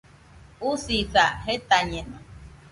[0.69, 2.17] Usisa, jetañeno